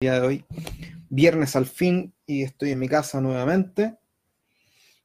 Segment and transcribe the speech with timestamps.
[0.00, 0.44] día de hoy.
[1.10, 3.98] Viernes al fin y estoy en mi casa nuevamente.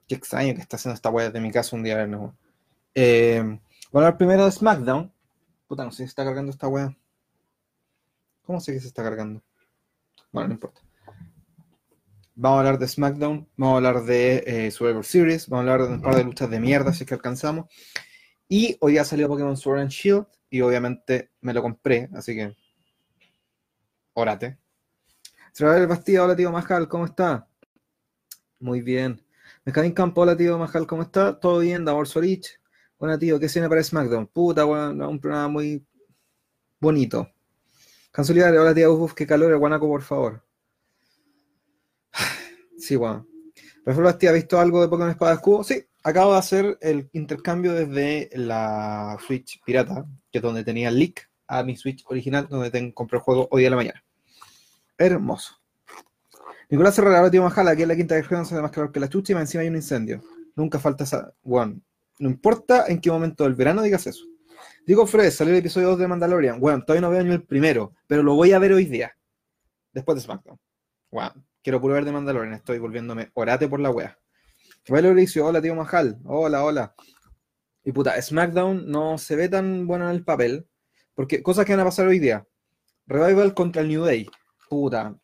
[0.08, 2.20] Qué extraño que está haciendo esta weá de mi casa un día viernes.
[2.20, 2.38] weón.
[2.94, 3.60] Eh,
[3.92, 5.12] bueno, el primero de SmackDown.
[5.68, 6.96] Puta, no sé si está cargando esta weá.
[8.44, 9.42] ¿Cómo sé que se está cargando?
[10.32, 10.82] Bueno, no importa.
[12.36, 15.88] Vamos a hablar de SmackDown, vamos a hablar de eh, Survivor Series, vamos a hablar
[15.88, 17.66] de un par de luchas de mierda si es que alcanzamos.
[18.48, 22.56] Y hoy ya salió Pokémon Sword and Shield y obviamente me lo compré, así que
[24.14, 24.63] órate.
[25.60, 27.48] El Bastida, hola tío Majal, ¿cómo está?
[28.60, 29.24] Muy bien.
[29.64, 31.40] Mecadín Campo, hola tío Majal, ¿cómo está?
[31.40, 31.86] ¿Todo bien?
[31.86, 32.60] Davor Sorich.
[32.98, 34.28] Hola tío, ¿qué viene para SmackDown?
[34.28, 35.86] Puta, weón, un programa muy
[36.80, 37.30] bonito.
[38.12, 40.44] Cansolidario, hola tío Uf, qué calor, guanaco, por favor.
[42.78, 43.28] Sí, weón.
[43.86, 45.64] Rafael Bastida, ¿ha visto algo de Pokémon Espada Escudo?
[45.64, 50.98] Sí, acabo de hacer el intercambio desde la Switch pirata, que es donde tenía el
[50.98, 54.04] leak, a mi Switch original, donde tengo, compré el juego hoy de la mañana.
[54.98, 55.56] Hermoso.
[56.70, 59.34] Nicolás Herrera, tío Majala, que es la quinta región, se más calor que la chucha
[59.34, 60.24] y encima hay un incendio.
[60.56, 61.34] Nunca falta esa.
[61.44, 61.80] Bueno,
[62.20, 64.26] no importa en qué momento del verano digas eso.
[64.86, 66.60] Digo, Fred, salió el episodio 2 de Mandalorian.
[66.60, 69.16] Bueno, todavía no veo ni el primero, pero lo voy a ver hoy día.
[69.94, 70.60] Después de SmackDown.
[71.12, 72.54] Bueno, quiero puro ver de Mandalorian.
[72.54, 74.18] Estoy volviéndome orate por la wea.
[74.90, 76.20] Vale, Mauricio, hola, tío Majal.
[76.26, 76.96] Hola, hola.
[77.84, 80.68] Y puta, SmackDown no se ve tan bueno en el papel.
[81.14, 82.46] Porque cosas que van a pasar hoy día.
[83.06, 84.28] Revival contra el New Day.
[84.74, 85.16] Puta.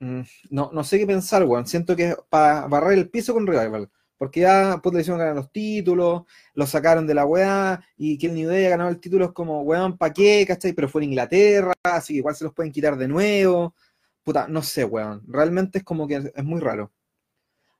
[0.00, 1.66] mm, No, sé qué pensar, weón.
[1.66, 3.90] Siento que es para barrer el piso con Revival.
[4.18, 6.22] Porque ya pues, le hicieron ganar los títulos,
[6.54, 9.32] lo sacaron de la weá, y que el New Day ha ganado el título es
[9.32, 10.44] como, weón, ¿pa' qué?
[10.48, 10.72] ¿Cachai?
[10.72, 13.74] Pero fue en Inglaterra, así que igual se los pueden quitar de nuevo.
[14.24, 15.22] Puta, no sé, weón.
[15.28, 16.92] Realmente es como que es muy raro.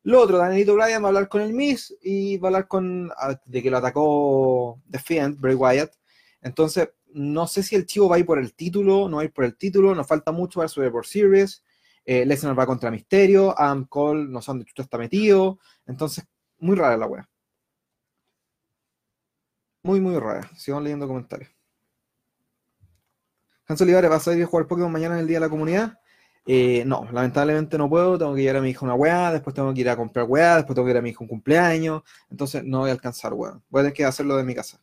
[0.04, 3.10] Lo otro, Danielito Bryan va a hablar con el Miss y va a hablar con.
[3.16, 5.92] ah, de que lo atacó The Fiend, Bray Wyatt.
[6.42, 9.24] Entonces, no sé si el chivo va a ir por el título, no va a
[9.24, 11.64] ir por el título, nos falta mucho para Survivor Series.
[12.04, 15.58] Eh, Lesnar va contra Misterio, Adam Cole no sé dónde chucha está metido.
[15.86, 16.26] Entonces,
[16.58, 17.28] muy rara la wea.
[19.82, 20.50] Muy, muy rara.
[20.56, 21.50] Sigamos leyendo comentarios.
[23.66, 25.98] Hans Olivares, ¿vas a ir a jugar Pokémon mañana en el Día de la Comunidad?
[26.46, 28.18] Eh, no, lamentablemente no puedo.
[28.18, 30.56] Tengo que llevar a mi hija una weá, después tengo que ir a comprar weá,
[30.56, 32.02] después tengo que ir a mi hijo un cumpleaños.
[32.30, 33.58] Entonces no voy a alcanzar weá.
[33.70, 34.80] Voy a tener que hacerlo de mi casa.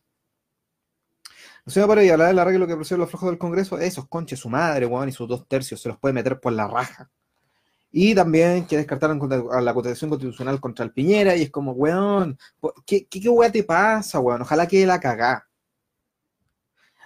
[1.66, 3.78] No se me para y hablar del arreglo que procede los flojos del Congreso.
[3.78, 6.68] Esos conches, su madre, weón, y sus dos tercios se los puede meter por la
[6.68, 7.10] raja.
[7.90, 9.20] Y también que descartaron
[9.52, 11.36] a la Constitución Constitucional contra el Piñera.
[11.36, 12.38] Y es como, weón,
[12.84, 14.42] ¿qué, qué, qué weá te pasa, weón?
[14.42, 15.46] Ojalá que la cagá.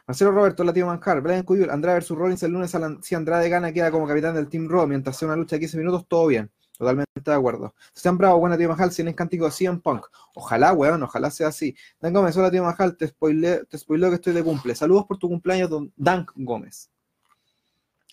[0.07, 3.49] Marcelo Roberto, la tío Manjar, Brian Cuyul, Andrade versus Rollins el lunes, Alan- si Andrade
[3.51, 6.27] gana, queda como capitán del Team Raw, mientras sea una lucha de 15 minutos, todo
[6.27, 6.51] bien.
[6.79, 7.75] Totalmente de acuerdo.
[7.93, 10.07] Sean Bravo, buena tío Majal, si es cántico de CM Punk.
[10.35, 11.75] Ojalá, weón, ojalá sea así.
[12.01, 14.77] Dan Gómez, hola tío Majal, te spoileo, te spoileo que estoy de cumple.
[14.77, 16.89] Saludos por tu cumpleaños, don Dan Gómez.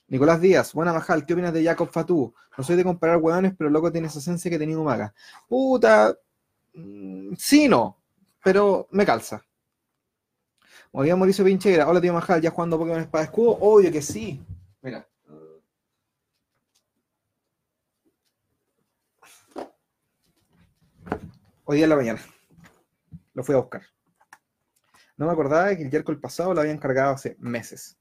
[0.07, 2.33] Nicolás Díaz, buena Majal, ¿qué opinas de Jacob Fatou?
[2.57, 5.13] No soy de comparar weones, pero loco tiene esa esencia que tenía Umaga.
[5.47, 6.15] Puta,
[6.73, 7.97] mm, sí, no,
[8.43, 9.45] pero me calza.
[10.91, 11.87] Bien, Mauricio Pincheira.
[11.87, 13.57] Hola, tío Majal, ¿ya jugando Pokémon Espada Escudo?
[13.59, 14.41] Obvio que sí.
[14.81, 15.05] Mira.
[21.67, 22.21] Hoy día en la mañana.
[23.33, 23.81] Lo fui a buscar.
[25.17, 27.97] No me acordaba de que el miércoles pasado lo habían cargado hace meses.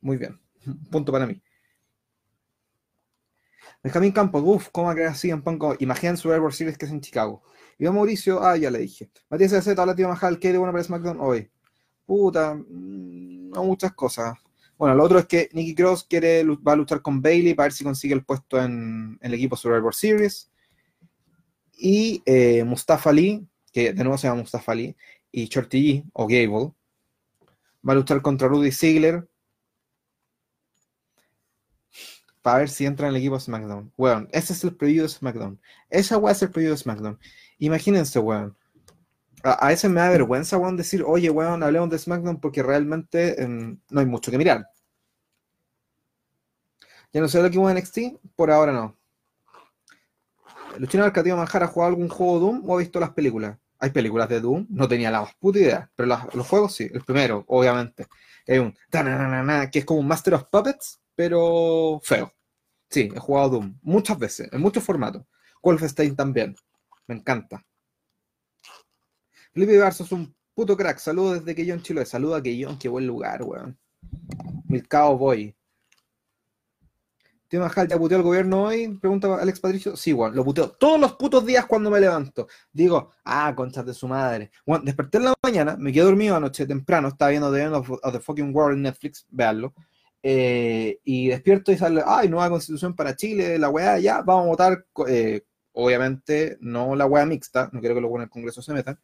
[0.00, 0.40] Muy bien.
[0.90, 1.42] Punto para mí.
[3.82, 5.80] Benjamín Campos, uff, ¿cómo crear así en Punk?
[5.80, 7.42] Imaginen Survivor Series que es en Chicago.
[7.80, 9.10] Y Mauricio, ah, ya le dije.
[9.28, 11.50] Matías Z, hola tío Majal, ¿qué de bueno para SmackDown hoy?
[12.06, 14.38] Puta, mm, no muchas cosas.
[14.78, 17.72] Bueno, lo otro es que Nikki Cross quiere, va a luchar con Bailey para ver
[17.72, 20.51] si consigue el puesto en, en el equipo Survivor Series.
[21.72, 24.96] Y eh, Mustafa Ali, que de nuevo se llama Mustafa Ali,
[25.30, 26.72] y Shorty o Gable,
[27.86, 29.28] va a luchar contra Rudy Ziegler
[32.42, 33.92] para ver si entra en el equipo SmackDown.
[33.96, 35.60] Weón, ese es el preview de SmackDown.
[35.88, 37.18] Esa weá es el preview de SmackDown.
[37.58, 38.56] Imagínense, weón.
[39.44, 43.42] A, a veces me da vergüenza, weón, decir, oye, weón, hablemos de SmackDown porque realmente
[43.42, 44.66] em, no hay mucho que mirar.
[47.12, 47.98] Ya no sé el equipo de NXT,
[48.36, 48.96] por ahora no.
[50.78, 53.58] ¿Luchino Arcatio Manjar ha jugado algún juego Doom o ha visto las películas?
[53.78, 54.66] ¿Hay películas de Doom?
[54.70, 58.06] No tenía la más puta idea, pero los juegos sí, el primero, obviamente.
[58.46, 58.74] Hay un
[59.70, 62.32] que es como un Master of Puppets, pero feo.
[62.88, 65.24] Sí, he jugado Doom muchas veces, en muchos formatos.
[65.62, 66.56] Wolfenstein también,
[67.06, 67.64] me encanta.
[69.52, 70.98] Felipe Ibar, sos un puto crack.
[70.98, 72.04] Saludos desde Quillón, Chile.
[72.06, 73.78] Saluda a Quillón, qué buen lugar, weón.
[74.68, 75.54] Milcao Boy.
[77.52, 78.88] Tío Majal, ¿ya puteó el gobierno hoy?
[78.98, 79.94] Pregunta Alex Patricio.
[79.94, 82.48] Sí, weón, lo puteo todos los putos días cuando me levanto.
[82.72, 84.50] Digo, ah, conchas de su madre.
[84.64, 88.78] Weón, desperté en la mañana, me quedé dormido anoche temprano, estaba viendo The Fucking World
[88.78, 89.74] en Netflix, veanlo.
[90.22, 94.48] eh, y despierto y sale, ay, nueva constitución para Chile, la weá, ya, vamos a
[94.48, 98.72] votar, eh, obviamente no la weá mixta, no quiero que luego en el Congreso se
[98.72, 98.98] metan,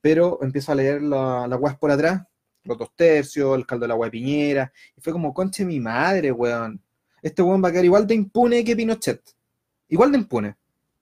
[0.00, 2.24] pero empiezo a leer la, la weá por atrás,
[2.64, 6.32] los dos tercios, el caldo de la weá Piñera, y fue como, conche mi madre,
[6.32, 6.82] weón.
[7.26, 9.20] Este weón va a quedar igual de impune que Pinochet.
[9.88, 10.56] Igual de impune.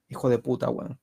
[0.09, 0.99] Hijo de puta, weón.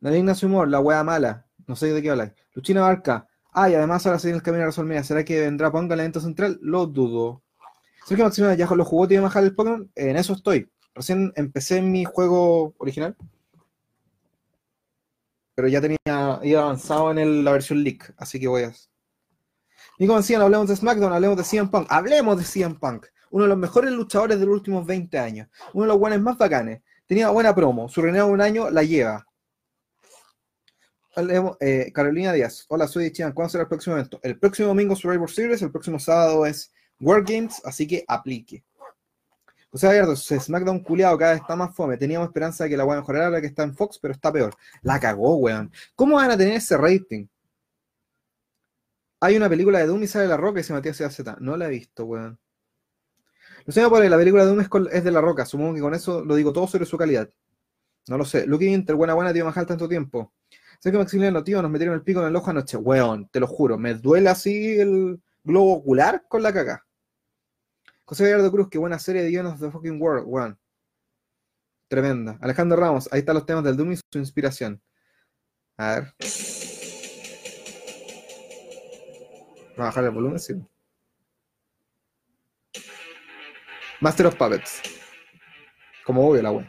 [0.00, 1.46] Daniel Ignacio Humor, la weá mala.
[1.66, 2.32] No sé de qué habláis.
[2.54, 3.28] Luchina Barca.
[3.52, 5.04] Ah, además ahora se viene el camino a resolver.
[5.04, 6.58] ¿Será que vendrá Ponga el evento central?
[6.62, 7.42] Lo dudo.
[8.04, 9.90] ¿Sabes que Maximiliano ya los jugó y bajar el Pokémon?
[9.96, 10.72] En eso estoy.
[10.94, 13.14] Recién empecé mi juego original.
[15.54, 18.14] Pero ya tenía iba avanzado en la versión Leak.
[18.16, 18.72] Así que voy a.
[19.98, 21.86] Como decían, hablemos de SmackDown, hablemos de CM Punk.
[21.90, 23.08] Hablemos de CM Punk.
[23.32, 25.48] Uno de los mejores luchadores de los últimos 20 años.
[25.72, 26.82] Uno de los buenos más bacanes.
[27.06, 27.88] Tenía buena promo.
[27.88, 29.26] Su reinado de un año la lleva.
[31.60, 33.32] Eh, Carolina Díaz, hola, soy Chian.
[33.32, 34.20] ¿Cuándo será el próximo evento?
[34.22, 38.64] El próximo domingo Survivor Series, el próximo sábado es World Games, así que aplique.
[39.70, 41.96] José Gallardo, SmackDown culiado cada vez está más fome.
[41.96, 44.54] Teníamos esperanza de que la a mejorar la que está en Fox, pero está peor.
[44.82, 45.72] La cagó, weón.
[45.94, 47.26] ¿Cómo van a tener ese rating?
[49.20, 51.36] Hay una película de Doom y sale La Roca y se Matías Z.
[51.40, 52.38] No la he visto, weón.
[53.68, 55.44] Sé por la película de Doom es, de La Roca.
[55.44, 57.30] Supongo que con eso lo digo todo sobre su calidad.
[58.08, 58.46] No lo sé.
[58.46, 60.32] Lucky Inter, buena buena, tío Majal, tanto tiempo.
[60.80, 62.76] Sé que Maximiliano, tío, nos metieron el pico en el ojo anoche.
[62.76, 66.84] Weón, te lo juro, me duele así el globo ocular con la caca.
[68.04, 70.58] José Gallardo Cruz, qué buena serie de guiones de fucking world, weón.
[71.88, 72.38] Tremenda.
[72.40, 74.82] Alejandro Ramos, ahí están los temas del Doom y su inspiración.
[75.76, 76.14] A ver.
[79.76, 80.54] Vamos a bajar el volumen, sí.
[84.02, 84.82] Master of Puppets.
[86.04, 86.68] Como obvio la weón.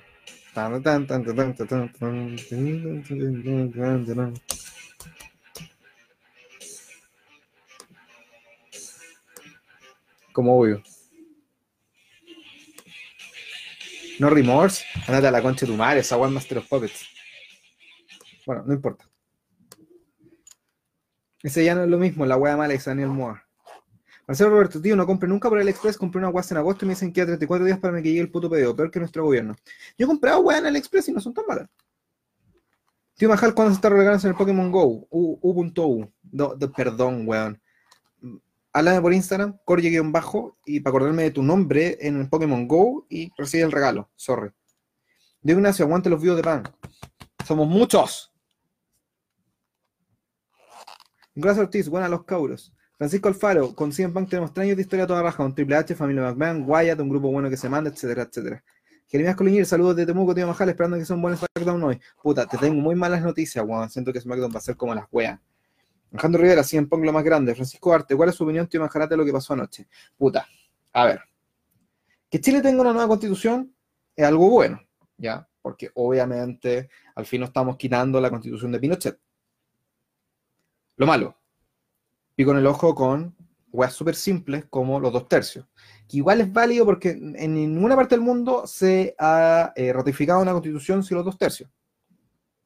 [10.32, 10.84] Como obvio.
[14.20, 14.86] No remorse.
[15.08, 17.04] Andate a la concha de tu madre, esa One Master of Puppets.
[18.46, 19.10] Bueno, no importa.
[21.42, 23.42] Ese ya no es lo mismo, la wea mala es Daniel Moore.
[24.28, 26.88] Marcelo Roberto, tío, no compré nunca por el Express, compré una guasa en agosto y
[26.88, 29.26] me dicen que a 34 días para que llegue el puto pedido, peor que nuestro
[29.26, 29.56] gobierno.
[29.98, 31.70] Yo he comprado weá en el Express y no son tan malas.
[33.16, 35.08] Tío Majal, ¿cuándo se está regalando en el Pokémon Go?
[35.10, 36.12] U.U.
[36.76, 37.62] perdón, weón.
[38.72, 43.32] Háblame por Instagram, corye-bajo, y para acordarme de tu nombre en el Pokémon Go y
[43.38, 44.10] recibe el regalo.
[44.16, 44.52] Sorry.
[45.42, 46.64] Diego Ignacio, aguante los videos de pan.
[47.46, 48.34] Somos muchos.
[51.36, 52.73] Gracias Ortiz, buenas los cabros.
[52.98, 55.96] Francisco Alfaro, con 100 Punk tenemos 3 años de historia toda raja, con Triple H,
[55.96, 58.64] Familia McMahon, Wyatt, un grupo bueno que se manda, etcétera, etcétera.
[59.08, 62.00] Jeremías Coliñir, saludos de Temuco, tío Majal, esperando que sea un buen SmackDown hoy.
[62.22, 63.90] Puta, te tengo muy malas noticias, weón.
[63.90, 65.40] Siento que SmackDown va a ser como las weas.
[66.12, 67.54] Alejandro Rivera, 100 Punk lo más grande.
[67.54, 69.88] Francisco Arte, ¿cuál es su opinión, tío Majarate, de lo que pasó anoche?
[70.18, 70.48] Puta,
[70.94, 71.22] a ver.
[72.30, 73.74] Que Chile tenga una nueva constitución
[74.16, 74.82] es algo bueno,
[75.18, 75.48] ¿ya?
[75.62, 79.20] Porque obviamente al fin no estamos quitando la constitución de Pinochet.
[80.96, 81.38] Lo malo,
[82.36, 83.36] y con el ojo con
[83.72, 85.66] weas súper simples como los dos tercios.
[86.08, 90.52] Que igual es válido porque en ninguna parte del mundo se ha eh, ratificado una
[90.52, 91.70] constitución sin los dos tercios.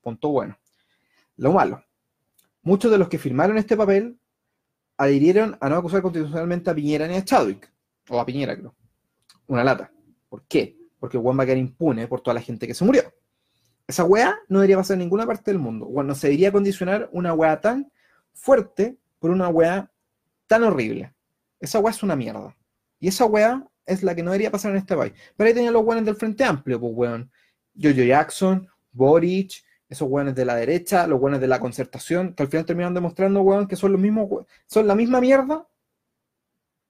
[0.01, 0.57] Punto bueno.
[1.37, 1.83] Lo malo.
[2.61, 4.19] Muchos de los que firmaron este papel
[4.97, 7.71] adhirieron a no acusar constitucionalmente a Piñera ni a Chadwick.
[8.09, 8.75] O a Piñera, creo.
[9.47, 9.91] Una lata.
[10.27, 10.77] ¿Por qué?
[10.99, 13.03] Porque Juan va a quedar impune por toda la gente que se murió.
[13.87, 15.85] Esa wea no debería pasar en ninguna parte del mundo.
[15.85, 17.89] Bueno, se debería condicionar una wea tan
[18.33, 19.91] fuerte por una weá
[20.47, 21.13] tan horrible.
[21.59, 22.55] Esa weá es una mierda.
[22.99, 25.13] Y esa weá es la que no debería pasar en este país.
[25.35, 27.31] Pero ahí tenían los weones del Frente Amplio, pues weón.
[27.79, 32.49] Jojo Jackson, Boric, esos weones de la derecha, los weones de la concertación, que al
[32.49, 35.67] final terminan demostrando, weón, que son los mismos, son la misma mierda.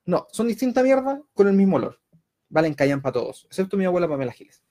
[0.05, 1.99] No, son distintas mierdas con el mismo olor.
[2.49, 4.63] Valen callan para todos, excepto mi abuela Pamela Giles.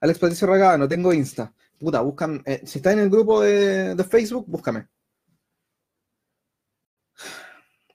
[0.00, 3.96] Alex Patricio Ragada, no tengo Insta puta, buscan, eh, si está en el grupo de,
[4.08, 4.86] Facebook, búscame.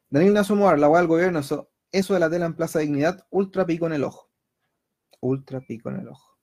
[0.09, 3.65] Daniel Nasumar, la weá del gobierno, eso, eso de la tela en Plaza Dignidad, ultra
[3.65, 4.29] pico en el ojo.
[5.21, 6.37] Ultra pico en el ojo.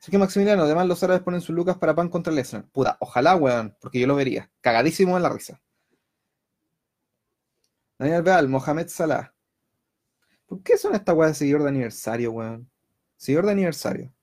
[0.00, 2.66] Así que Maximiliano, además los árabes ponen sus lucas para pan contra Lesnar.
[2.70, 4.50] Puta, ojalá, weón, porque yo lo vería.
[4.62, 5.60] Cagadísimo en la risa.
[7.98, 9.34] Daniel Beal, Mohamed Salah.
[10.46, 12.70] ¿Por qué son estas weas de seguidor de aniversario, weón?
[13.16, 14.14] Seguidor de aniversario.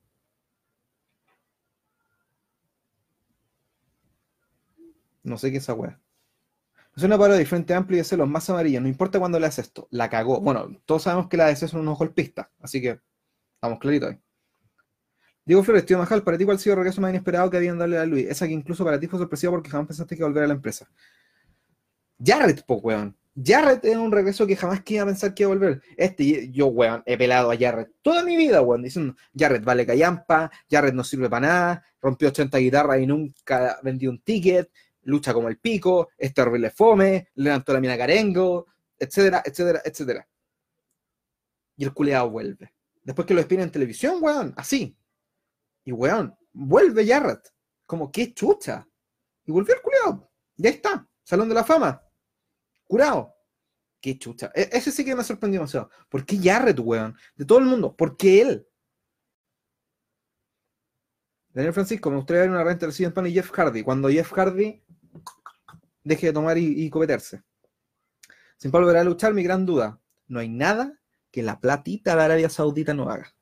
[5.30, 6.00] No sé qué es esa weá.
[6.96, 8.82] Es una parodia de Frente Amplio y de los más amarillos.
[8.82, 9.88] No importa cuándo le haces esto.
[9.92, 10.42] La cagó.
[10.42, 12.48] Bueno, todos sabemos que la DC son unos golpistas.
[12.60, 13.00] Así que
[13.56, 14.20] estamos claritos ahí.
[15.46, 17.78] Diego Flores, tío Majal, para ti cuál ha sido el regreso más inesperado que habían
[17.78, 18.28] darle a Luis.
[18.28, 20.90] Esa que incluso para ti fue sorpresiva porque jamás pensaste que volver a la empresa.
[22.24, 23.16] Jared, po, weón.
[23.42, 25.82] Jarrett es un regreso que jamás quería pensar que iba a volver.
[25.96, 30.52] Este, yo, weón, he pelado a Jarrett toda mi vida, weón, diciendo, Jarrett vale callampa,
[30.70, 34.70] Jarrett no sirve para nada, rompió 80 guitarras y nunca vendió un ticket,
[35.10, 40.28] lucha como el pico, este horrible fome, levantó la mina carengo, etcétera, etcétera, etcétera.
[41.76, 42.74] Y el culeado vuelve.
[43.04, 44.98] Después que lo despiden en televisión, weón, así.
[45.86, 47.54] Y weón, vuelve Jarrett.
[47.86, 48.88] Como, qué chucha.
[49.46, 50.32] Y volvió el culeado.
[50.58, 51.08] Ya está.
[51.24, 52.04] Salón de la fama
[52.90, 53.36] curado.
[54.02, 54.52] Qué chucha.
[54.56, 55.90] E-, ese sí que me sorprendió demasiado.
[56.10, 57.16] ¿Por qué Jarrett, weón?
[57.36, 57.96] De todo el mundo.
[57.96, 58.68] ¿Por qué él?
[61.54, 63.84] Daniel Francisco, me gustaría ver una renta del Pan y Jeff Hardy.
[63.84, 64.84] Cuando Jeff Hardy
[66.04, 67.42] deje de tomar y, cometerse.
[68.58, 70.00] Sin Pablo volverá a luchar, mi gran duda.
[70.28, 71.00] No hay nada
[71.32, 73.34] que la platita de Arabia Saudita no haga.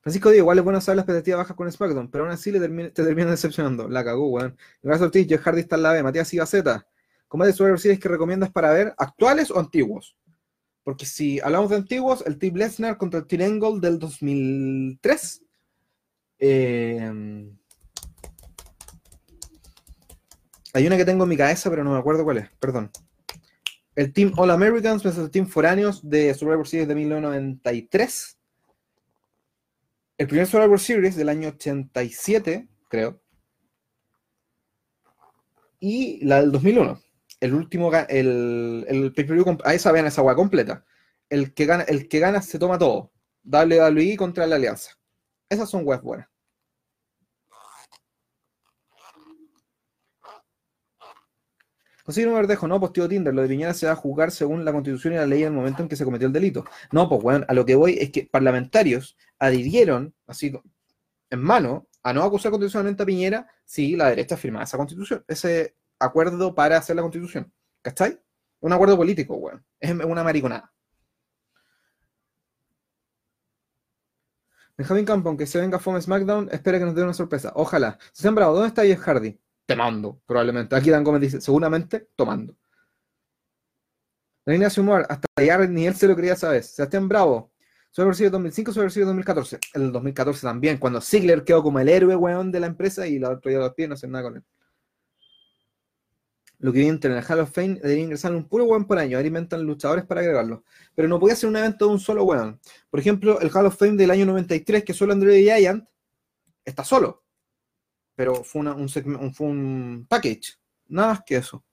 [0.00, 2.60] Francisco Díaz, igual es bueno saber la expectativa baja con SmackDown, pero aún así le
[2.90, 3.88] te termina decepcionando.
[3.88, 4.56] La cagó, weón.
[4.82, 6.02] Gracias Ortiz, Jeff Hardy está en la B.
[6.02, 6.86] Matías Ibaceta
[7.30, 10.16] combates Survivor Series que recomiendas para ver, actuales o antiguos.
[10.82, 15.42] Porque si hablamos de antiguos, el Team Lesnar contra el Team Angle del 2003.
[16.40, 17.52] Eh,
[20.72, 22.90] hay una que tengo en mi cabeza, pero no me acuerdo cuál es, perdón.
[23.96, 28.38] El Team All Americans versus el Team Foráneos de Survivor Series de 1993.
[30.18, 33.20] El primer Survivor Series del año 87, creo.
[35.80, 37.00] Y la del 2001
[37.40, 40.84] el último, el, el pay-per-view, ahí saben esa agua completa.
[41.28, 43.12] El que, gana, el que gana se toma todo.
[43.44, 44.92] WWE contra la Alianza.
[45.48, 46.28] Esas son webs buenas.
[52.04, 54.72] José no Verdejo, no, pues Tinder, lo de Piñera se va a juzgar según la
[54.72, 56.64] constitución y la ley en el momento en que se cometió el delito.
[56.92, 60.52] No, pues bueno, a lo que voy es que parlamentarios adhirieron, así
[61.30, 65.74] en mano, a no acusar constitucionalmente a Piñera si la derecha firma esa constitución, ese,
[66.00, 67.52] acuerdo para hacer la constitución.
[67.82, 68.20] ¿Cachai?
[68.60, 69.64] Un acuerdo político, weón.
[69.78, 70.72] Es una mariconada.
[74.76, 77.52] Benjamin Campo, aunque se venga Fome SmackDown, espera que nos dé una sorpresa.
[77.54, 77.98] Ojalá.
[78.12, 78.54] Se han bravo.
[78.54, 79.38] ¿Dónde está Jeff Hardy?
[79.74, 80.74] Tomando, probablemente.
[80.74, 82.56] Aquí Dan Gómez dice, seguramente tomando.
[84.46, 86.62] Línea humor, hasta ya ni él se lo quería saber.
[86.62, 87.52] Sebastián Bravo.
[87.90, 89.58] Sobre el 2005, sobre el 2014.
[89.74, 93.30] El 2014 también, cuando Ziggler quedó como el héroe, weón, de la empresa y la
[93.30, 94.44] otro día los pies no hacen nada con él
[96.60, 99.16] lo que viene en el Hall of Fame debería ingresar un puro weón por año.
[99.16, 100.62] Ahora inventan luchadores para agregarlo.
[100.94, 102.60] Pero no podía ser un evento de un solo weón.
[102.90, 105.88] Por ejemplo, el Hall of Fame del año 93, que solo Android Giant,
[106.64, 107.24] está solo.
[108.20, 110.58] Pero fue, un, fue un package.
[110.88, 111.64] Nada más que eso.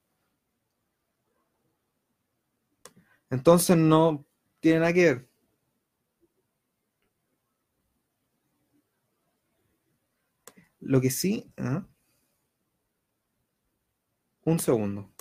[3.29, 4.25] Entonces no
[4.61, 5.29] tiene nada que ver.
[10.79, 11.51] Lo que sí.
[11.57, 11.81] ¿eh?
[14.45, 15.11] Un segundo.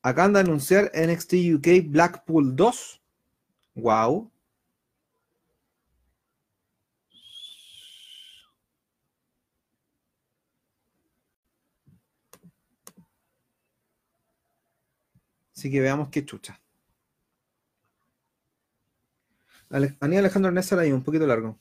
[0.00, 3.02] Acaban de anunciar NXT UK Blackpool 2.
[3.74, 4.32] Wow.
[15.58, 16.60] Así que veamos qué chucha.
[19.70, 21.58] Aníbal Alejandro Nessa ahí, un poquito largo.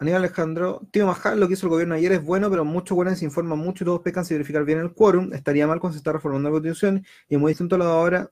[0.00, 3.20] Aníbal Alejandro, Tío Majal, lo que hizo el gobierno ayer es bueno, pero muchos buenos
[3.20, 5.32] se informan mucho y todos pecan sin verificar bien el quórum.
[5.32, 7.92] Estaría mal cuando se está reformando la constitución y es muy distinto a lo de
[7.92, 8.30] ahora,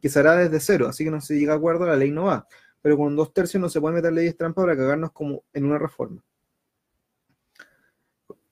[0.00, 0.88] que se hará desde cero.
[0.88, 2.46] Así que no se llega a acuerdo, la ley no va.
[2.80, 5.76] Pero con dos tercios no se pueden meter leyes trampa para cagarnos como en una
[5.78, 6.24] reforma.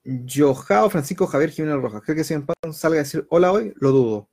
[0.05, 2.01] Joao Francisco Javier Jiménez Rojas.
[2.03, 4.29] Creo que si en salga a decir hola hoy, lo dudo.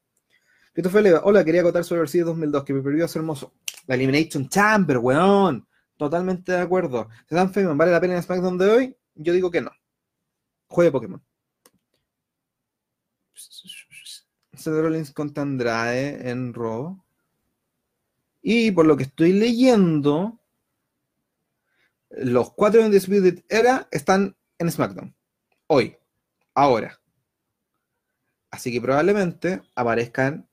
[0.72, 3.54] Christopher Leva, hola, quería acotar sobre el CID 2002, que me perdió ser hermoso.
[3.86, 5.66] La Elimination Chamber, weón.
[5.96, 7.08] Totalmente de acuerdo.
[7.28, 8.96] ¿Se Feynman vale la pena en SmackDown de hoy?
[9.14, 9.70] Yo digo que no.
[10.66, 11.22] Juegue Pokémon.
[13.34, 17.02] Seth Rollins contra Andrade en Raw.
[18.42, 20.40] Y por lo que estoy leyendo,
[22.10, 25.14] los cuatro Undisputed Era están en SmackDown.
[25.74, 25.96] Hoy.
[26.52, 27.00] Ahora.
[28.50, 30.46] Así que probablemente aparezcan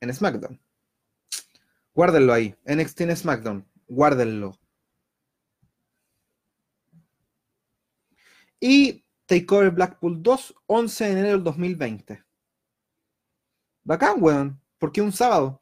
[0.00, 0.58] en SmackDown.
[1.92, 2.56] Guárdenlo ahí.
[2.64, 3.68] NXT en SmackDown.
[3.88, 4.58] Guárdenlo.
[8.58, 12.24] Y Takeover Blackpool 2, 11 de enero del 2020.
[13.84, 14.62] Bacán, weón.
[14.78, 15.60] Porque un sábado.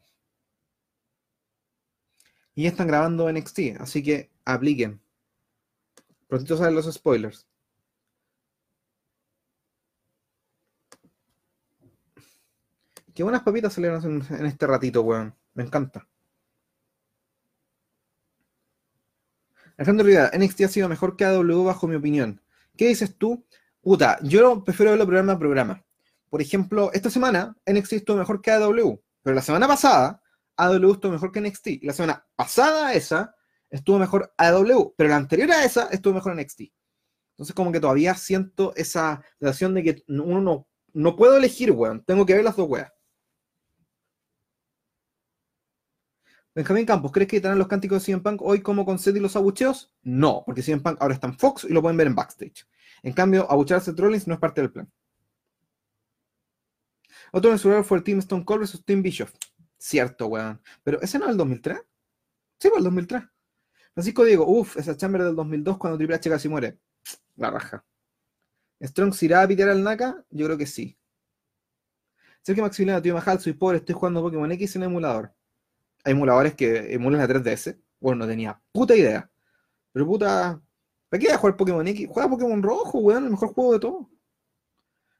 [2.55, 5.01] Y ya están grabando NXT, así que apliquen.
[6.29, 7.49] Prontito salen los spoilers.
[13.17, 15.35] Qué buenas papitas salieron en este ratito, weón.
[15.55, 16.07] Me encanta.
[19.79, 22.43] Alejandro Rivera, NXT ha sido mejor que AW bajo mi opinión.
[22.77, 23.43] ¿Qué dices tú?
[23.81, 25.85] Puta, yo prefiero verlo programa a programa.
[26.29, 30.23] por ejemplo, esta semana NXT estuvo mejor que AW, pero la semana pasada
[30.59, 31.67] AW estuvo mejor que NXT.
[31.69, 33.35] Y la semana pasada esa
[33.71, 36.65] estuvo mejor AW, pero la anterior a esa estuvo mejor NXT.
[37.31, 42.05] Entonces como que todavía siento esa sensación de que uno no, no puedo elegir, weón.
[42.05, 42.93] Tengo que ver las dos weas.
[46.57, 49.21] Benjamín Campos, ¿crees que tendrán los cánticos de CM Punk hoy como con Seth y
[49.21, 49.93] los abucheos?
[50.03, 52.67] No, porque CM Punk ahora está en Fox y lo pueden ver en backstage.
[53.03, 54.91] En cambio, abuchear a Seth Rollins no es parte del plan.
[57.31, 59.35] Otro mensurador fue el Team Stone Cold versus Team Bischoff.
[59.77, 60.59] Cierto, weón.
[60.83, 61.79] Pero ese no es el 2003.
[62.59, 63.23] Sí, fue el 2003.
[63.93, 66.79] Francisco Diego, uff, esa chamber del 2002 cuando Triple H casi muere.
[67.37, 67.85] La raja.
[68.81, 70.25] ¿Strong se irá a pitear al Naka?
[70.31, 70.97] Yo creo que sí.
[72.41, 75.36] Sergio Maximiliano, tío Majal, soy pobre, estoy jugando Pokémon X en emulador.
[76.07, 77.77] Hay emuladores que emulan la 3DS.
[77.99, 79.29] Bueno, no tenía puta idea.
[79.91, 80.63] Pero puta.
[81.09, 82.09] ¿Para qué voy a jugar Pokémon X?
[82.09, 84.11] Juega Pokémon Rojo, weón, el mejor juego de todo.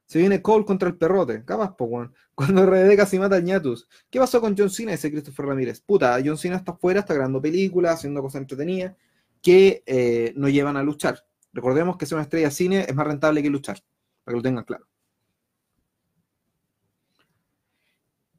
[0.05, 1.43] Se viene Cole contra el perrote.
[1.43, 2.13] Capaz, po, weón.
[2.35, 3.89] Cuando RD casi mata al ñatus.
[4.09, 4.93] ¿Qué pasó con John Cena?
[4.93, 5.81] Ese Christopher Ramírez.
[5.81, 8.95] Puta, John Cena está afuera, está grabando películas, haciendo cosas entretenidas
[9.41, 11.25] que eh, no llevan a luchar.
[11.51, 13.83] Recordemos que ser una estrella de cine es más rentable que luchar.
[14.23, 14.87] Para que lo tengan claro.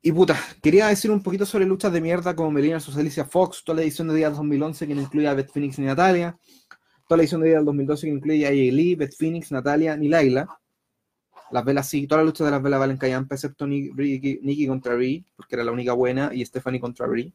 [0.00, 3.64] Y puta, quería decir un poquito sobre luchas de mierda como Melina sus Alicia Fox,
[3.64, 6.38] toda la edición de día 2011 que no incluía a Beth Phoenix ni Natalia,
[7.08, 10.08] toda la edición de día del 2012 que incluye a Lee, Beth Phoenix, Natalia ni
[10.08, 10.46] Laila.
[11.50, 15.22] Las velas sí, todas las luchas de las velas valen callampa, excepto Nikki, contra Rhea,
[15.34, 17.30] porque era la única buena, y Stephanie contra Rhea.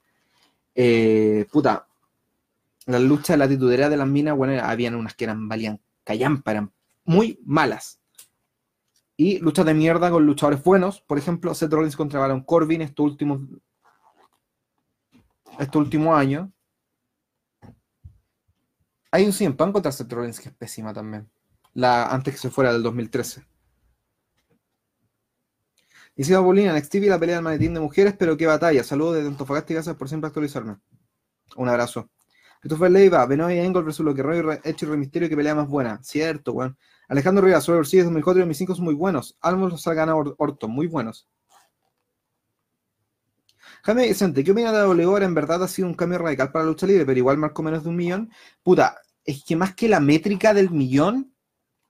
[0.75, 1.87] Eh, puta,
[2.85, 6.51] las luchas de la titudera de las minas, bueno, habían unas que eran, valían callampa,
[6.51, 6.71] eran
[7.05, 7.99] muy malas.
[9.15, 13.05] Y luchas de mierda con luchadores buenos, por ejemplo, Seth Rollins contra Baron Corbin estos
[13.05, 13.41] últimos,
[15.59, 16.51] este último año.
[19.11, 21.29] Hay un 100 Pan contra Seth Rollins que es pésima también.
[21.75, 23.45] La, antes que se fuera del 2013.
[26.15, 28.83] Y Siga Bolina, en y la pelea del maletín de mujeres, pero qué batalla.
[28.83, 30.77] Saludos desde Antofagasta y gracias por siempre actualizarme.
[31.55, 32.09] Un abrazo.
[32.63, 34.41] Christopher Leiva, Benoit Engel versus lo que Roy y
[34.85, 36.01] Rey Misterio, que pelea más buena.
[36.01, 36.77] Cierto, weón.
[37.09, 39.37] Alejandro Rivas, Survivor Series 2004 y 2005 son muy buenos.
[39.41, 41.27] Almos los ha ganado Orton, muy buenos.
[43.83, 45.25] Jaime Vicente, ¿qué opina de W?
[45.25, 47.83] En verdad ha sido un cambio radical para la lucha libre, pero igual marcó menos
[47.83, 48.31] de un millón.
[48.63, 48.95] Puta,
[49.25, 51.33] es que más que la métrica del millón,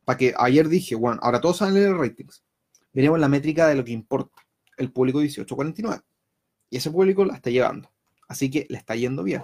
[0.06, 2.44] para que ayer dije, bueno, ahora todos saben leer ratings.
[2.94, 4.42] Veremos la métrica de lo que importa.
[4.76, 6.02] El público 1849.
[6.72, 7.92] Y ese público la está llevando.
[8.28, 9.44] Así que le está yendo bien.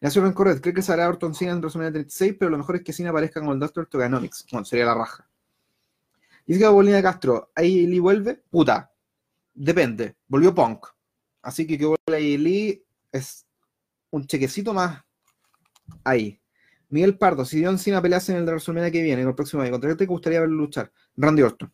[0.00, 2.82] Ignacio Rencorret, cree que se hará Orton Cena en WrestleMania 36, pero lo mejor es
[2.82, 4.46] que Cena aparezca con el Doctor Toganomics.
[4.50, 5.28] Bueno, sería la raja.
[6.46, 8.40] Que Bolina Castro, ¿ahí Lee vuelve?
[8.48, 8.92] Puta.
[9.52, 10.16] Depende.
[10.28, 10.86] Volvió Punk.
[11.42, 13.44] Así que que vuelva ahí Lee es
[14.10, 15.02] un chequecito más
[16.04, 16.40] ahí.
[16.90, 19.62] Miguel Pardo, si John Cena pelease en el de WrestleMania que viene, en el próximo
[19.62, 20.90] año, ¿contra qué te gustaría verlo luchar?
[21.16, 21.72] Randy Orton.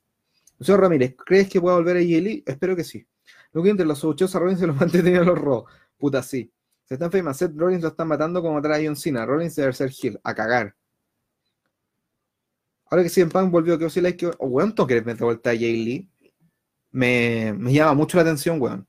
[0.58, 2.42] José Ramírez, ¿crees que pueda volver a Lee?
[2.46, 3.06] Espero que sí.
[3.52, 5.70] Lo que entre los ochosos a Rollins se los mantenido los robos.
[5.98, 6.50] Puta, sí.
[6.84, 7.34] Se están enferma.
[7.34, 9.24] Seth Rollins lo están matando como trae John Cena.
[9.24, 10.20] Rollins debe ser Hill.
[10.22, 10.74] A cagar.
[12.90, 14.26] Ahora que CM Punk volvió, que like que.
[14.38, 16.10] Oh, weón, ¿tú quieres meter de vuelta a Jay Lee?
[16.92, 18.86] Me, me, llama mucho la atención, weón.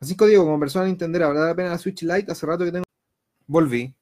[0.00, 2.32] Así que digo, como persona de entender, ¿habrá la pena la Switch Lite?
[2.32, 2.84] Hace rato que tengo.
[3.46, 3.94] Volví.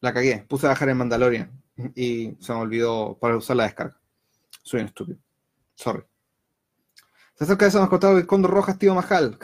[0.00, 0.44] La cagué.
[0.48, 1.62] Puse a bajar en Mandalorian.
[1.94, 3.98] Y se me olvidó para usar la descarga.
[4.62, 5.18] Soy un estúpido.
[5.74, 6.02] Sorry.
[7.34, 9.38] Se acerca de eso más cortado el Condor Rojas, tío Majal.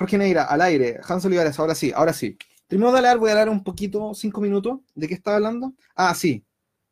[0.00, 0.98] Jorge Neira, al aire.
[1.06, 2.38] Hans Olivares, ahora sí, ahora sí.
[2.66, 5.74] Primero de hablar, voy a hablar un poquito, cinco minutos, de qué estaba hablando.
[5.94, 6.42] Ah, sí.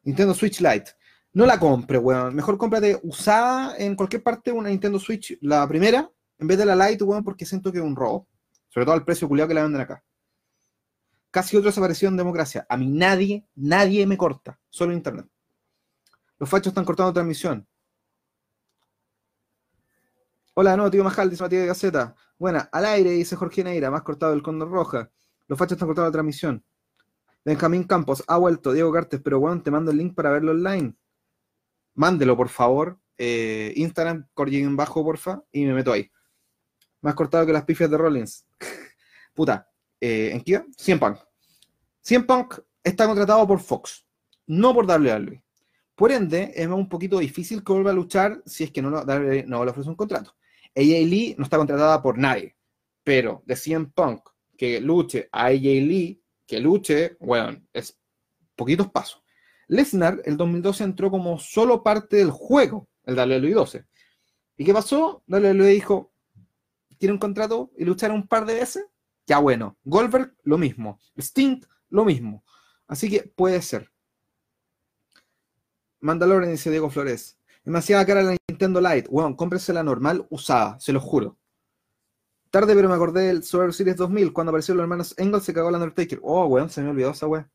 [0.03, 0.91] Nintendo Switch Lite.
[1.33, 2.35] No la compre, weón.
[2.35, 6.77] Mejor cómprate usada en cualquier parte una Nintendo Switch, la primera, en vez de la
[6.77, 8.29] Lite, weón, porque siento que es un robo.
[8.69, 10.05] Sobre todo al precio culiado que la venden acá.
[11.31, 12.67] Casi otra desaparición en democracia.
[12.69, 14.61] A mí nadie, nadie me corta.
[14.69, 15.27] Solo internet.
[16.39, 17.67] Los fachos están cortando transmisión.
[20.61, 22.17] Hola, no, tío Majal, dice Matías de Gaceta.
[22.37, 25.09] Buena, al aire, dice Jorge Neira, más cortado del Condor Roja.
[25.47, 26.65] Los fachos están cortando la transmisión.
[27.45, 28.73] Benjamín Campos, ha vuelto.
[28.73, 30.97] Diego Cartes, pero bueno, te mando el link para verlo online.
[31.95, 32.99] Mándelo, por favor.
[33.17, 36.11] Eh, Instagram, en bajo, porfa, y me meto ahí.
[37.03, 38.45] Más cortado que las pifias de Rollins.
[39.35, 40.65] Puta, eh, ¿en qué?
[40.77, 41.19] 100 Punk.
[42.01, 44.05] 100 Punk está contratado por Fox,
[44.49, 45.41] no por WWE.
[45.95, 49.65] Por ende, es un poquito difícil que vuelva a luchar si es que no, no
[49.65, 50.35] le ofrece un contrato.
[50.77, 52.57] AJ Lee no está contratada por nadie,
[53.05, 57.99] pero de CM Punk que luche a AJ Lee, que luche, bueno, es
[58.57, 59.23] poquitos pasos.
[59.69, 63.87] Lesnar, el 2012 entró como solo parte del juego, el WWE 12.
[64.57, 65.23] ¿Y qué pasó?
[65.29, 66.13] WWE dijo,
[66.99, 68.87] ¿quiere un contrato y luchar un par de veces?
[69.27, 69.79] Ya bueno.
[69.85, 70.99] Goldberg, lo mismo.
[71.17, 72.45] Sting, lo mismo.
[72.89, 73.93] Así que puede ser.
[76.01, 77.38] Mandalorian dice Diego Flores.
[77.69, 79.11] Demasiada cara la Nintendo Lite.
[79.11, 81.37] Weón, cómprese la normal usada, se lo juro.
[82.51, 85.69] Tarde, pero me acordé del Survivor Series 2000, cuando aparecieron los hermanos Engel, se cagó
[85.69, 86.19] el Undertaker.
[86.23, 87.51] Oh, weón, se me olvidó esa weón.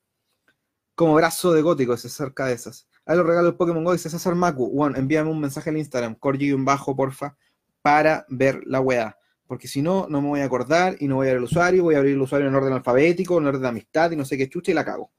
[0.94, 2.88] Como brazo de gótico, ese cerca de esas.
[3.08, 4.66] Ahí lo regalo el Pokémon Go, dice César Macu.
[4.66, 7.36] Weón, envíame un mensaje al Instagram, corgi un bajo, porfa,
[7.82, 9.18] para ver la weá.
[9.48, 11.82] Porque si no, no me voy a acordar y no voy a ver el usuario,
[11.82, 14.38] voy a abrir el usuario en orden alfabético, en orden de amistad y no sé
[14.38, 15.12] qué chucha y la cago.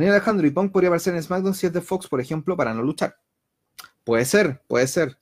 [0.00, 2.72] Daniel Alejandro y Punk podría aparecer en SmackDown si es de Fox, por ejemplo, para
[2.72, 3.20] no luchar.
[4.02, 5.18] Puede ser, puede ser.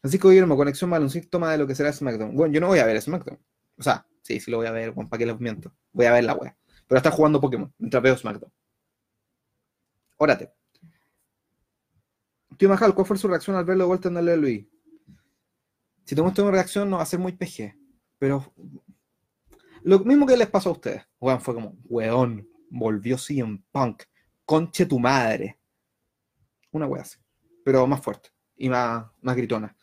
[0.00, 2.34] Francisco Guillermo, conexión mal, un síntoma de lo que será SmackDown.
[2.34, 3.38] Bueno, yo no voy a ver SmackDown.
[3.78, 5.72] O sea, sí, sí lo voy a ver, Juan, ¿para qué les miento?
[5.92, 6.56] Voy a ver la wea.
[6.88, 8.52] Pero está jugando Pokémon mientras veo SmackDown.
[10.16, 10.52] Órate.
[12.56, 14.66] Tío Majal, ¿cuál fue su reacción al verlo de vuelta en el Luis?
[16.04, 17.76] Si te muestro una reacción, no va a ser muy PG.
[18.18, 18.52] Pero
[19.84, 21.06] lo mismo que les pasó a ustedes.
[21.20, 24.02] Weón, fue como, weón, volvió en Punk.
[24.44, 25.58] Conche tu madre.
[26.72, 27.18] Una wea así.
[27.64, 29.74] Pero más fuerte y más, más gritona.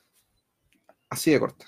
[1.10, 1.66] Así de corta.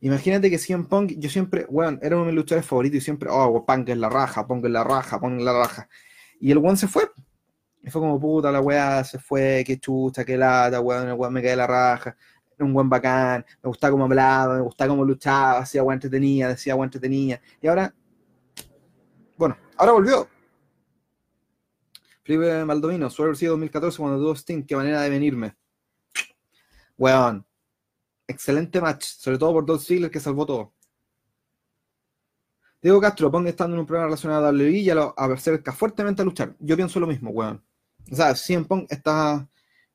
[0.00, 3.28] Imagínate que CM Punk, yo siempre, weón, era uno de mis luchadores favoritos y siempre,
[3.30, 5.88] oh, Punk es la raja, Punk es la raja, Punk es la raja.
[6.38, 7.10] Y el weón se fue.
[7.82, 11.32] Y fue como, puta, la weá se fue, qué chucha, qué lata, weón, el weón
[11.32, 12.16] me cae la raja.
[12.56, 16.48] Era un buen bacán, me gustaba cómo hablaba, me gustaba cómo luchaba, hacía agua entretenida,
[16.48, 17.40] decía agua entretenida.
[17.60, 17.94] Y ahora,
[19.36, 20.28] bueno, ahora volvió.
[22.22, 25.56] Felipe Maldovino, Survivor Series 2014 cuando tuvo Sting, qué manera de venirme.
[26.98, 27.46] Weón,
[28.26, 30.74] excelente match, sobre todo por Dolph Ziggler que salvó todo.
[32.82, 36.22] Diego Castro, ponga estando en un programa relacionado a WWE y ya lo acerca fuertemente
[36.22, 36.54] a luchar.
[36.58, 37.64] Yo pienso lo mismo, weón.
[38.10, 39.48] O sea, si en Pong está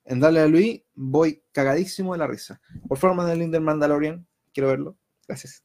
[0.03, 2.59] en darle a Luis, voy cagadísimo de la risa.
[2.87, 4.27] Por favor, del link del Mandalorian.
[4.53, 4.97] Quiero verlo.
[5.27, 5.63] Gracias.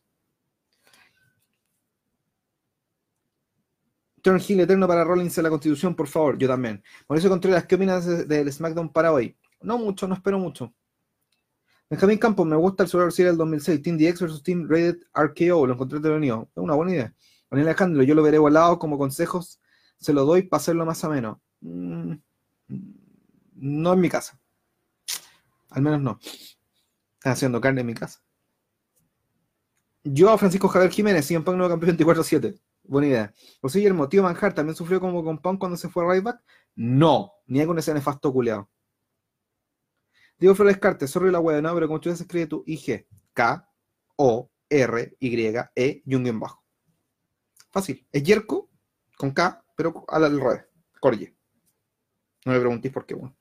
[4.26, 6.36] Turn Hill eterno para Rollins en la Constitución, por favor.
[6.36, 6.82] Yo también.
[7.08, 9.36] Mauricio Contreras, ¿qué opinas del SmackDown para hoy?
[9.60, 10.74] No mucho, no espero mucho.
[11.88, 13.82] Benjamín Campos, me gusta el Survivor Series del 2006.
[13.82, 15.64] Team DX versus Team Rated RKO.
[15.68, 16.50] Lo encontré entretenido.
[16.56, 17.14] Es una buena idea.
[17.48, 19.60] Daniel Alejandro, yo lo veré volado como consejos.
[19.96, 21.40] Se lo doy para hacerlo más ameno.
[21.60, 22.14] Mm,
[23.54, 24.40] no en mi casa.
[25.70, 26.18] Al menos no.
[27.14, 28.20] Están haciendo carne en mi casa.
[30.02, 32.58] Yo, Francisco Javier Jiménez, Punk nuevo campeón 24-7.
[32.88, 33.34] Buena idea.
[33.60, 36.42] José Guillermo, tío Manjar, ¿también sufrió como con Punk cuando se fue a Ryback?
[36.74, 38.70] No, ni con ese nefasto culeado.
[40.38, 43.70] Diego Flores Carte, sorry la wea, no, pero como tú se escribe tu IG, K,
[44.16, 46.62] O, R, Y, E y un bajo.
[47.70, 48.06] Fácil.
[48.12, 48.70] Es Yerko
[49.16, 50.66] con K, pero al revés.
[51.00, 51.36] Corye.
[52.44, 53.36] No me preguntéis por qué, bueno.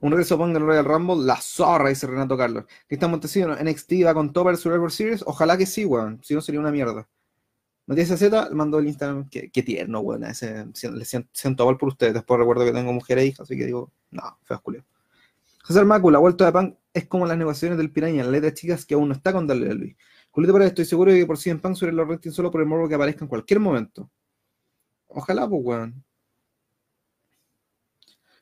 [0.00, 2.64] Un regreso ponga el Royal Rumble, la zorra, dice Renato Carlos.
[2.86, 5.22] Cristian Montesino, NXT va con todo el Survivor Series.
[5.26, 6.20] Ojalá que sí, weón.
[6.22, 7.08] Si no, sería una mierda.
[7.86, 9.28] Matías Z mandó el Instagram.
[9.30, 10.22] Qué, tierno, weón.
[10.22, 10.34] le
[11.04, 12.14] siento, siento por ustedes.
[12.14, 14.84] Después recuerdo que tengo mujer e hija, así que digo, no, feo culio.
[15.66, 18.84] César Macu, la vuelta de pan es como las negociaciones del Piraña, las letras chicas
[18.84, 19.96] que aún no está con Darle a Luis.
[20.30, 22.60] Julito para estoy seguro de que por si en pan sobre los ratings solo por
[22.60, 24.10] el morbo que aparezca en cualquier momento.
[25.08, 26.04] Ojalá, pues, weón.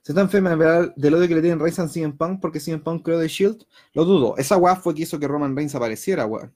[0.03, 0.55] Se está enferma
[0.97, 3.65] del odio que le tienen Reigns a CM Punk porque CM Punk creó de Shield.
[3.95, 4.37] Lo dudo.
[4.37, 6.55] Esa weá fue que hizo que Roman Reigns apareciera, weón.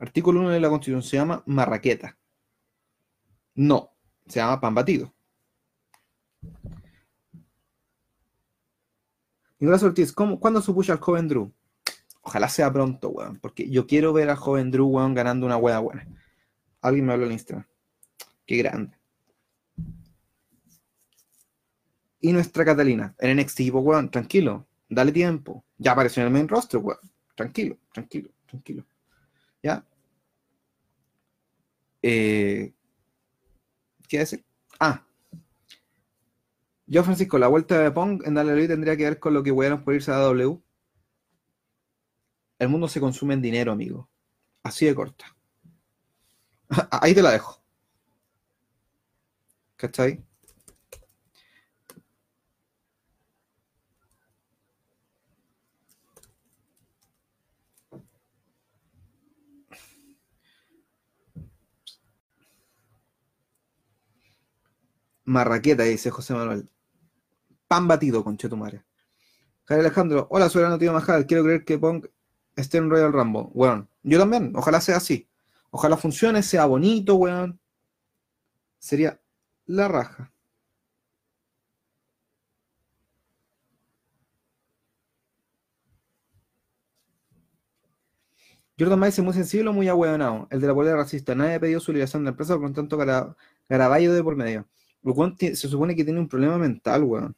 [0.00, 2.16] Artículo 1 de la Constitución se llama marraqueta.
[3.54, 3.90] No,
[4.26, 5.12] se llama pan batido.
[9.58, 11.52] Nicolás Ortiz, ¿cómo, ¿cuándo supuso al joven Drew?
[12.22, 15.78] Ojalá sea pronto, weón, porque yo quiero ver al joven Drew, weón, ganando una weá
[15.80, 16.08] buena.
[16.80, 17.66] Alguien me habló en Instagram.
[18.46, 18.96] Qué grande.
[22.20, 25.62] Y nuestra Catalina, en NXT, weón, tranquilo, dale tiempo.
[25.76, 26.98] Ya apareció en el main roster, weón.
[27.34, 28.86] Tranquilo, tranquilo, tranquilo.
[29.62, 29.86] ¿Ya?
[32.02, 32.72] Eh,
[34.08, 34.44] ¿Qué decir?
[34.78, 35.06] Ah.
[36.86, 39.84] Yo, Francisco, la vuelta de Pong en WWE tendría que ver con lo que weón
[39.84, 40.60] por irse a W.
[42.58, 44.10] El mundo se consume en dinero, amigo.
[44.62, 45.36] Así de corta.
[46.90, 47.62] Ahí te la dejo.
[49.76, 50.22] ¿Cachai?
[65.30, 66.68] Marraqueta, dice José Manuel.
[67.68, 68.84] Pan batido, con Chetumare.
[69.64, 71.26] Javier Alejandro, hola, soy el tío Majal.
[71.26, 72.06] Quiero creer que Pong
[72.56, 73.48] esté en Royal Rumble.
[73.54, 74.52] Bueno, yo también.
[74.56, 75.28] Ojalá sea así.
[75.70, 77.60] Ojalá funcione, sea bonito, weón.
[78.80, 79.20] Sería
[79.66, 80.32] la raja.
[88.78, 90.48] Jordan Miles es muy sensible o muy ahueonado.
[90.50, 91.34] El de la polera racista.
[91.34, 93.36] Nadie ha pedido su liberación de la empresa con tanto cara,
[93.68, 94.66] garaballo de por medio.
[95.02, 97.36] Se supone que tiene un problema mental, weón.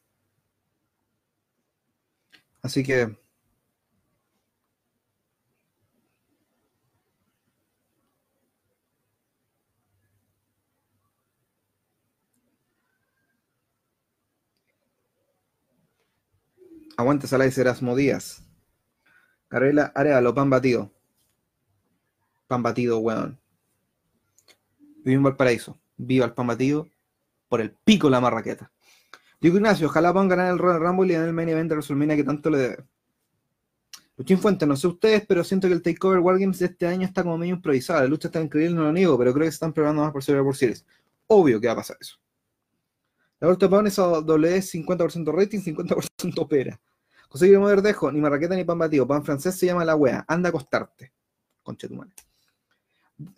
[2.63, 3.17] Así que.
[16.97, 18.43] Aguante Salah y Erasmo Díaz.
[19.49, 20.93] Carrera Arealo, pan batido.
[22.49, 23.41] Pan batido, weón.
[25.05, 25.79] Vivo en Valparaíso.
[25.97, 26.92] Viva el pan batido
[27.53, 28.73] por el pico la marraqueta.
[29.39, 32.17] Digo Ignacio, ojalá puedan ganar el Royal Rumble y en el main event de WrestleMania
[32.17, 32.85] que tanto le debe.
[34.17, 37.23] Luchín Fuente, no sé ustedes, pero siento que el Takeover Wargames de este año está
[37.23, 38.01] como medio improvisado.
[38.01, 40.25] La lucha está increíble, no lo niego, pero creo que se están preparando más por
[40.25, 40.87] por Series.
[41.27, 42.17] Obvio que va a pasar eso.
[43.39, 46.81] La vuelta de es a W 50% rating, 50% opera.
[47.29, 49.07] José Guillermo Verdejo, ni marraqueta ni pan batido.
[49.07, 50.25] Pan francés se llama la wea.
[50.27, 51.13] Anda a acostarte.
[51.63, 52.15] Concha tu madre.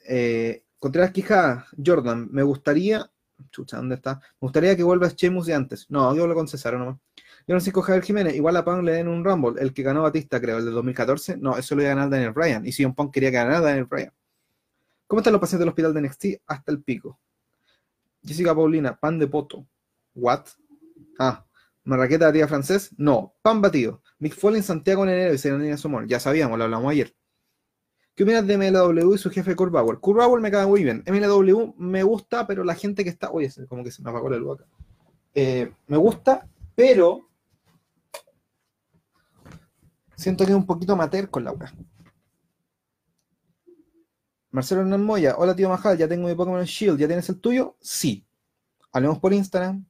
[0.07, 3.11] Eh, Contreras Quijada, Jordan, me gustaría.
[3.50, 4.16] Chucha, ¿dónde está?
[4.16, 5.87] Me gustaría que vuelvas Chemus de antes.
[5.90, 6.96] No, yo hablo con César nomás.
[7.16, 9.61] Yo Francisco Javier Jiménez, igual a Pan le den un Rumble.
[9.61, 11.37] El que ganó Batista, creo, el de 2014.
[11.37, 12.66] No, eso lo iba a ganar Daniel Bryan.
[12.66, 14.12] Y si un Punk quería ganar Daniel Bryan.
[15.07, 16.24] ¿Cómo están los pacientes del hospital de NXT?
[16.46, 17.20] Hasta el pico.
[18.22, 19.66] Jessica Paulina, pan de poto.
[20.14, 20.46] ¿What?
[21.18, 21.44] Ah,
[21.85, 22.94] ¿Marraqueta de tía francés?
[22.96, 23.35] No.
[23.42, 24.02] Pan batido.
[24.18, 26.07] Mick Foley en Santiago en enero y Serenina Somor.
[26.07, 27.14] Ya sabíamos, lo hablamos ayer.
[28.14, 29.98] ¿Qué opinas de MLW y su jefe Kurt Bauer?
[29.98, 31.03] Kurt Bauer me cae muy bien.
[31.07, 33.31] MLW me gusta, pero la gente que está.
[33.31, 34.70] Oye, como que se me apagó la luz acá.
[35.35, 37.29] Eh, me gusta, pero.
[40.14, 41.68] Siento que es un poquito mater con la web.
[44.53, 47.77] Marcelo Hernán Moya, hola tío Majal, ya tengo mi Pokémon Shield, ¿ya tienes el tuyo?
[47.81, 48.24] Sí.
[48.92, 49.85] Hablemos por Instagram,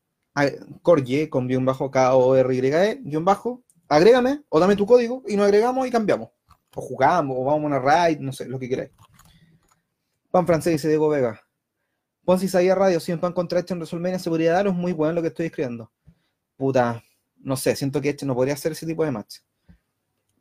[0.80, 5.90] Corye con guion bajo K-O-R-Y-E, bajo, agrégame o dame tu código y nos agregamos y
[5.90, 6.30] cambiamos.
[6.74, 8.90] O jugamos, o vamos a una raid, no sé, lo que queráis.
[10.30, 11.40] Pan francés, dice Diego Vega.
[12.24, 15.22] Ponce Isaías Radio, si en pan contra este en Resolvenia, seguridad, es muy bueno lo
[15.22, 15.92] que estoy escribiendo.
[16.56, 17.04] Puta,
[17.37, 19.40] no sé, siento que este no podría hacer ese tipo de match.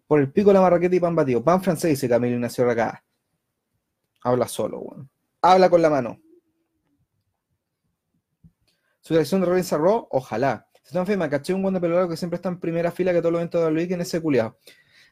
[0.07, 1.43] Por el pico de la marraqueta y pan batido.
[1.43, 3.03] Pan francés, dice Camilo Ignacio acá.
[4.21, 5.09] Habla solo, weón.
[5.41, 6.19] Habla con la mano.
[9.01, 10.67] Su dirección de Robin Raw, ojalá.
[10.83, 13.19] Se me caché un buen de pelo largo que siempre está en primera fila que
[13.19, 14.57] todos los eventos de la en ese culiado.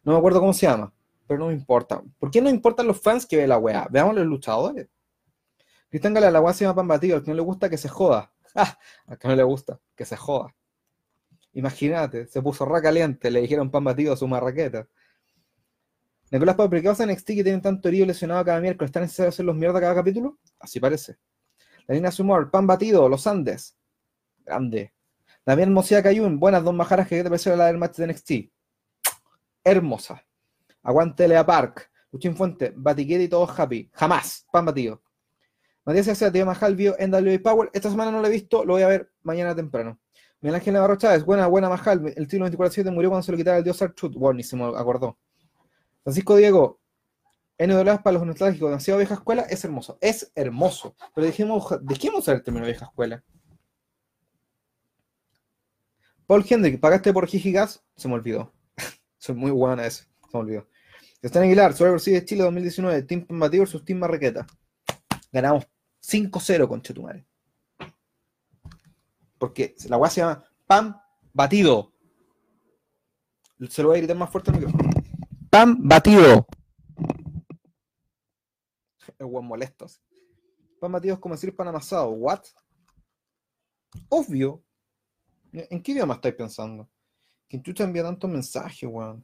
[0.04, 0.94] No me acuerdo cómo se llama,
[1.32, 2.04] pero no me importa.
[2.20, 3.88] ¿Por qué no importan los fans que ve la weá?
[3.90, 4.90] Veamos los luchadores.
[5.90, 7.16] Cristian Gala, la weá se llama pan batido.
[7.16, 8.34] Al que no le gusta que se joda.
[8.54, 10.54] Ah, al que no le gusta que se joda.
[11.54, 14.90] Imagínate, se puso ra caliente, le dijeron pan batido a su marraqueta.
[16.32, 18.90] Nicolás Pablo, ¿por qué en NXT que tienen tanto herido lesionado cada miércoles?
[18.90, 20.38] ¿Está necesario hacer los mierda cada capítulo?
[20.60, 21.16] Así parece.
[21.88, 23.78] La línea Sumor, pan batido, los Andes.
[24.44, 24.94] Grande.
[25.46, 28.32] Damián Mosía Cayún, buenas dos majaras que te pareció la del match de NXT.
[29.64, 30.26] Hermosa.
[30.84, 31.90] Aguante Lea Park.
[32.12, 33.90] Luchín Fuente, Batiquete y todos happy.
[33.94, 34.46] Jamás.
[34.52, 35.02] Pan batido.
[35.86, 37.70] Matías García, tío Majal vio NWA Power.
[37.74, 40.00] Esta semana no lo he visto, lo voy a ver mañana temprano.
[40.42, 42.14] Miguel Ángel Navarro Chávez, buena, buena Majal.
[42.16, 44.14] El título 24-7 murió cuando se lo quitaba el dios Archut.
[44.14, 45.18] Buenísimo, acordó.
[46.04, 46.80] Francisco Diego,
[47.58, 49.98] NWA para los nostálgicos, demasiado vieja escuela, es hermoso.
[50.02, 50.96] Es hermoso.
[51.14, 53.24] Pero dijimos, ¿de qué vamos a ver el término vieja escuela?
[56.26, 57.84] Paul Hendrick, ¿pagaste por Gigigas?
[57.96, 58.54] Se me olvidó.
[59.18, 60.04] Soy muy buena ese.
[60.04, 60.68] Se me olvidó.
[61.22, 64.48] Están Aguilar, Survivor Series Chile 2019, Team Batido versus Team Marrequeta.
[65.32, 65.68] Ganamos
[66.02, 67.28] 5-0 con Chetumare.
[69.38, 71.00] Porque la weá se llama Pam
[71.32, 71.94] Batido.
[73.70, 74.90] Se lo voy a gritar más fuerte al micrófono.
[75.52, 76.48] Pam Batido.
[79.20, 80.02] Buen molestos.
[80.80, 82.10] Pan batido es como decir pan amasado.
[82.10, 82.42] ¿What?
[84.10, 84.64] Obvio.
[85.54, 86.90] ¿En qué idioma estáis pensando?
[87.48, 89.24] ¿Quién te envía tantos mensajes, weón?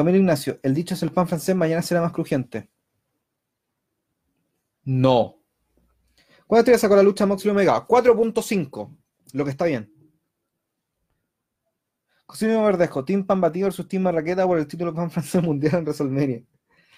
[0.00, 2.70] Camilo Ignacio, el dicho es el pan francés, mañana será más crujiente.
[4.82, 5.42] No.
[6.46, 7.86] ¿Cuánto te sacó la lucha Moxley Omega?
[7.86, 8.96] 4.5,
[9.34, 9.92] lo que está bien.
[12.24, 15.84] José Verdejo, Team Pan Batido versus Team Marraqueta por el título Pan Francés Mundial en
[15.84, 16.42] WrestleMania.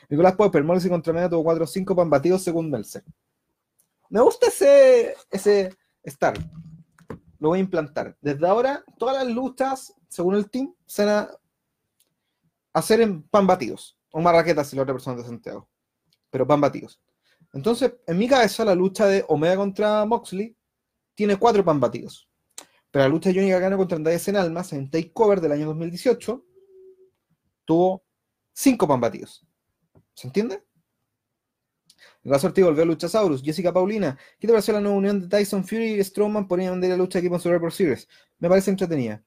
[0.08, 3.02] Nicolás Popper, Morrissey contra Media tuvo 4.5 Pan Batidos según Melzer.
[4.10, 6.34] Me gusta ese, ese Star.
[7.40, 8.16] Lo voy a implantar.
[8.20, 11.26] Desde ahora, todas las luchas, según el team, serán
[12.72, 13.98] hacer en pan batidos.
[14.10, 15.68] O marraquetas si la otra persona de Santiago.
[16.30, 17.00] Pero pan batidos.
[17.52, 20.56] Entonces, en mi cabeza, la lucha de Omega contra Moxley
[21.14, 22.28] tiene cuatro pan batidos.
[22.90, 26.44] Pero la lucha de Johnny Gargano contra Andrade en Almas en Takeover del año 2018
[27.64, 28.04] tuvo
[28.52, 29.46] cinco pan batidos.
[30.14, 30.62] ¿Se entiende?
[32.24, 33.42] Gas Ortiz volvió a Luchasaurus.
[33.42, 34.16] Jessica Paulina.
[34.38, 37.18] ¿Qué te pareció la nueva unión de Tyson Fury y Strowman por de la lucha
[37.18, 38.08] equipo en Survivor Series?
[38.38, 39.24] Me parece entretenida.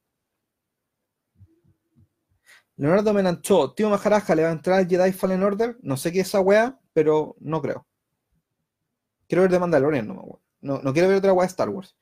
[2.78, 3.74] Leonardo Menanchó.
[3.74, 5.78] Tío Maharaja le va a entrar Jedi Fallen Order.
[5.82, 7.88] No sé qué es esa wea, pero no creo.
[9.28, 11.96] Quiero ver de Mandalorian, no, no, no quiero ver otra wea de Star Wars.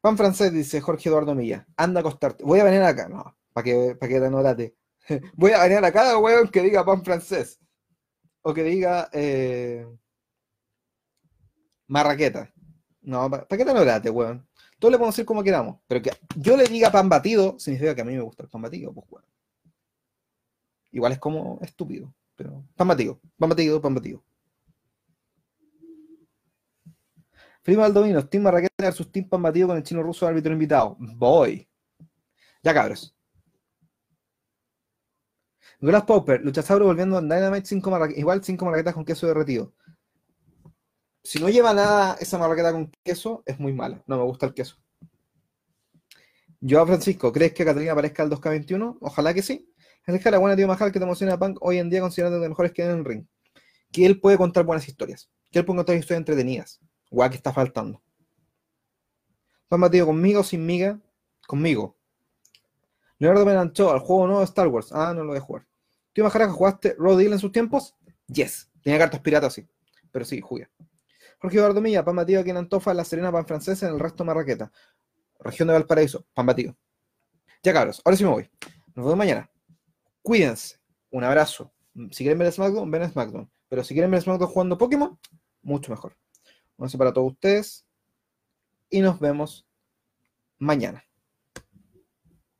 [0.00, 1.66] Pan francés, dice Jorge Eduardo Milla.
[1.76, 2.42] Anda a acostarte.
[2.44, 3.08] Voy a venir acá.
[3.08, 4.76] No, para que, para que te anotate.
[5.34, 7.60] Voy a venir a cada weón que diga pan francés
[8.42, 9.86] o que diga eh,
[11.86, 12.52] marraqueta.
[13.02, 14.46] No, ¿para qué te lograte, weón?
[14.82, 18.00] Todos le podemos decir como queramos, pero que yo le diga pan batido significa que
[18.00, 19.24] a mí me gusta el pan batido, pues weón.
[20.90, 24.24] Igual es como estúpido, pero pan batido, pan batido, pan batido.
[27.62, 30.96] Primo Aldomino, Team Marraqueta versus Team Pan Batido con el chino ruso árbitro invitado.
[30.98, 31.68] Voy.
[32.64, 33.14] Ya cabros.
[35.78, 39.72] Glass Popper, Luchasauro volviendo en Dynamite, cinco igual 5 marraquetas con queso derretido.
[41.24, 44.02] Si no lleva nada esa marraqueta con queso, es muy mala.
[44.06, 44.76] No me gusta el queso.
[46.60, 48.98] Yo, Francisco, ¿crees que Catalina aparezca al 2K21?
[49.00, 49.72] Ojalá que sí.
[50.06, 52.48] Es la buena tío Majal que te emociona a Punk hoy en día considerando que
[52.48, 53.26] mejores que en el ring.
[53.92, 55.30] Que él puede contar buenas historias.
[55.50, 56.80] Que él puede contar historias entretenidas.
[57.10, 58.02] Guau, que está faltando.
[59.70, 61.00] ¿Vas batido conmigo sin miga?
[61.46, 61.96] Conmigo.
[63.18, 64.90] Leonardo me lanzó al juego nuevo de Star Wars.
[64.92, 65.66] Ah, no lo voy a jugar.
[66.12, 67.94] ¿Tú que jugaste Road Deal en sus tiempos?
[68.26, 68.70] Yes.
[68.82, 69.66] Tenía cartas piratas, sí.
[70.10, 70.68] Pero sí, jugué.
[71.42, 74.24] Jorge Eduardo Milla, pan batido aquí en Antofa, La Serena, pan francés, en el resto
[74.24, 74.70] Marraqueta.
[75.40, 76.76] Región de Valparaíso, pan batido.
[77.64, 78.48] Ya cabros, ahora sí me voy.
[78.94, 79.50] Nos vemos mañana.
[80.22, 80.78] Cuídense.
[81.10, 81.72] Un abrazo.
[82.12, 83.50] Si quieren ver SmackDown, ven a SmackDown.
[83.68, 85.18] Pero si quieren ver SmackDown jugando Pokémon,
[85.62, 86.16] mucho mejor.
[86.76, 87.84] Un abrazo para todos ustedes.
[88.88, 89.66] Y nos vemos
[90.58, 91.04] mañana.